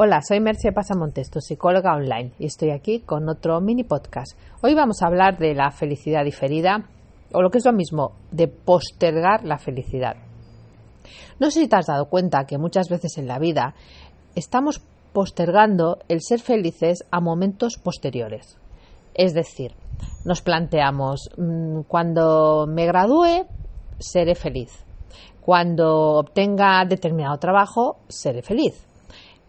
[0.00, 4.38] Hola, soy Merce Pasamontes, tu psicóloga online, y estoy aquí con otro mini podcast.
[4.62, 6.88] Hoy vamos a hablar de la felicidad diferida,
[7.32, 10.14] o lo que es lo mismo, de postergar la felicidad.
[11.40, 13.74] No sé si te has dado cuenta que muchas veces en la vida
[14.36, 14.80] estamos
[15.12, 18.56] postergando el ser felices a momentos posteriores.
[19.14, 19.74] Es decir,
[20.24, 23.48] nos planteamos, mm, cuando me gradúe,
[23.98, 24.84] seré feliz.
[25.40, 28.87] Cuando obtenga determinado trabajo, seré feliz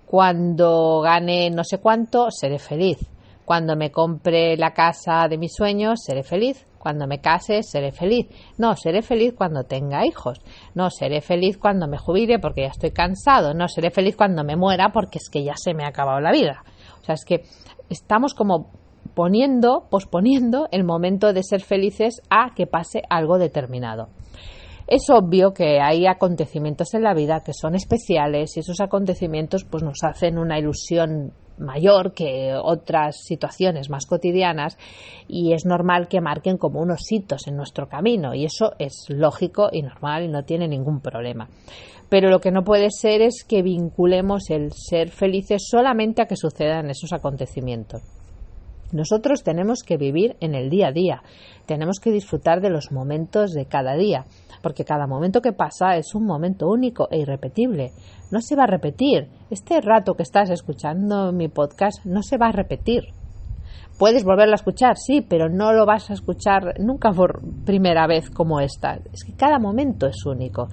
[0.10, 2.98] cuando gane no sé cuánto, seré feliz.
[3.46, 6.66] Cuando me compre la casa de mis sueños, seré feliz.
[6.80, 8.26] Cuando me case, seré feliz.
[8.58, 10.42] No, seré feliz cuando tenga hijos.
[10.74, 13.54] No, seré feliz cuando me jubile porque ya estoy cansado.
[13.54, 16.32] No, seré feliz cuando me muera porque es que ya se me ha acabado la
[16.32, 16.64] vida.
[17.04, 17.44] O sea, es que
[17.92, 18.72] estamos como
[19.14, 24.10] poniendo, posponiendo el momento de ser felices a que pase algo determinado.
[24.90, 29.84] Es obvio que hay acontecimientos en la vida que son especiales y esos acontecimientos pues
[29.84, 34.80] nos hacen una ilusión mayor que otras situaciones más cotidianas
[35.28, 39.70] y es normal que marquen como unos hitos en nuestro camino y eso es lógico
[39.72, 41.50] y normal y no tiene ningún problema.
[42.10, 46.36] Pero lo que no puede ser es que vinculemos el ser felices solamente a que
[46.36, 48.02] sucedan esos acontecimientos.
[48.92, 51.22] Nosotros tenemos que vivir en el día a día,
[51.66, 54.26] tenemos que disfrutar de los momentos de cada día,
[54.62, 57.92] porque cada momento que pasa es un momento único e irrepetible.
[58.32, 59.28] No se va a repetir.
[59.50, 63.14] Este rato que estás escuchando mi podcast no se va a repetir.
[64.00, 68.30] Puedes volverlo a escuchar, sí, pero no lo vas a escuchar nunca por primera vez
[68.30, 69.00] como esta.
[69.12, 70.70] Es que cada momento es único.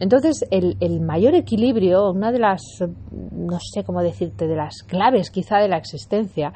[0.00, 2.62] Entonces, el, el, mayor equilibrio, una de las,
[3.10, 6.52] no sé cómo decirte, de las claves quizá de la existencia,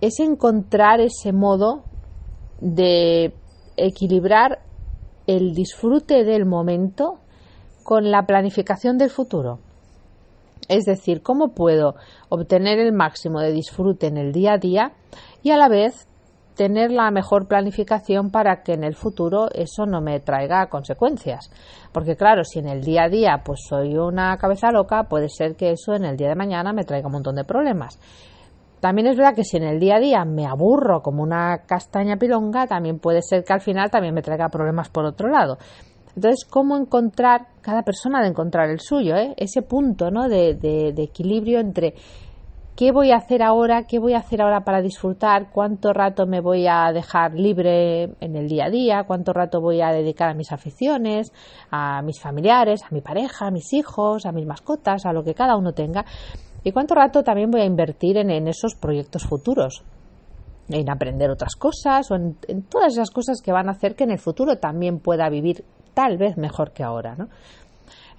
[0.00, 1.84] es encontrar ese modo
[2.60, 3.34] de
[3.76, 4.60] equilibrar
[5.26, 7.20] el disfrute del momento
[7.82, 9.58] con la planificación del futuro.
[10.68, 11.96] Es decir, cómo puedo
[12.28, 14.92] obtener el máximo de disfrute en el día a día
[15.42, 16.06] y a la vez
[16.54, 21.50] tener la mejor planificación para que en el futuro eso no me traiga consecuencias.
[21.92, 25.56] Porque claro, si en el día a día pues soy una cabeza loca, puede ser
[25.56, 27.98] que eso en el día de mañana me traiga un montón de problemas.
[28.80, 32.16] También es verdad que si en el día a día me aburro como una castaña
[32.16, 35.58] pilonga, también puede ser que al final también me traiga problemas por otro lado.
[36.16, 39.34] Entonces, ¿cómo encontrar, cada persona de encontrar el suyo, ¿eh?
[39.36, 40.28] ese punto ¿no?
[40.28, 41.94] de, de equilibrio entre
[42.80, 46.40] qué voy a hacer ahora, qué voy a hacer ahora para disfrutar, cuánto rato me
[46.40, 50.34] voy a dejar libre en el día a día, cuánto rato voy a dedicar a
[50.34, 51.30] mis aficiones,
[51.70, 55.34] a mis familiares, a mi pareja, a mis hijos, a mis mascotas, a lo que
[55.34, 56.06] cada uno tenga.
[56.64, 59.84] ¿Y cuánto rato también voy a invertir en, esos proyectos futuros?
[60.70, 64.12] En aprender otras cosas o en, todas esas cosas que van a hacer que en
[64.12, 67.28] el futuro también pueda vivir tal vez mejor que ahora, ¿no?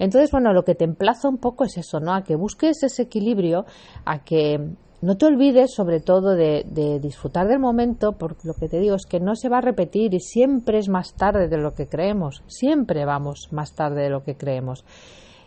[0.01, 2.16] Entonces, bueno, lo que te emplazo un poco es eso, ¿no?
[2.16, 3.66] A que busques ese equilibrio,
[4.03, 4.59] a que
[5.00, 8.95] no te olvides sobre todo de, de, disfrutar del momento, porque lo que te digo
[8.95, 11.88] es que no se va a repetir y siempre es más tarde de lo que
[11.88, 14.85] creemos, siempre vamos más tarde de lo que creemos.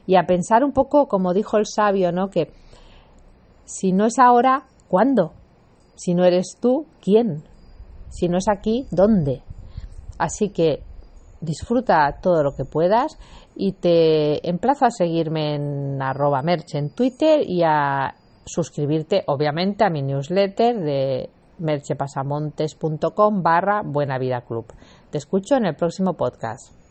[0.07, 2.31] Y a pensar un poco, como dijo el sabio, ¿no?
[2.31, 2.53] Que
[3.65, 5.33] si no es ahora, ¿cuándo?
[5.97, 7.43] Si no eres tú, ¿quién?
[8.09, 9.43] Si no es aquí, ¿dónde?
[10.17, 10.85] Así que
[11.45, 13.19] disfruta todo lo que puedas
[13.55, 19.91] y te emplazo a seguirme en arroba merch en Twitter y a suscribirte obviamente a
[19.91, 24.67] mi newsletter de merchepasamontes.com barra Buena Vida Club.
[25.11, 26.84] Te escucho en el próximo podcast.